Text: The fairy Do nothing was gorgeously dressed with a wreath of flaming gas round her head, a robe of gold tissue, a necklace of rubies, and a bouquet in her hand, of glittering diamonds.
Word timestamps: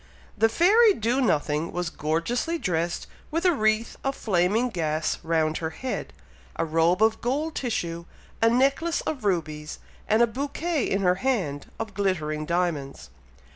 The 0.35 0.49
fairy 0.49 0.95
Do 0.95 1.21
nothing 1.21 1.71
was 1.71 1.91
gorgeously 1.91 2.57
dressed 2.57 3.05
with 3.29 3.45
a 3.45 3.53
wreath 3.53 3.97
of 4.03 4.15
flaming 4.15 4.69
gas 4.69 5.19
round 5.21 5.57
her 5.57 5.69
head, 5.69 6.11
a 6.55 6.65
robe 6.65 7.03
of 7.03 7.21
gold 7.21 7.53
tissue, 7.53 8.05
a 8.41 8.49
necklace 8.49 9.01
of 9.01 9.25
rubies, 9.25 9.77
and 10.07 10.23
a 10.23 10.25
bouquet 10.25 10.89
in 10.89 11.03
her 11.03 11.15
hand, 11.21 11.69
of 11.79 11.93
glittering 11.93 12.47
diamonds. 12.47 13.11